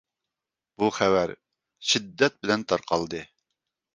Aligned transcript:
بۇ 0.83 0.87
خەۋەر 0.95 1.33
شىددەت 1.91 2.39
بىلەن 2.45 2.65
تارقالدى، 2.73 3.21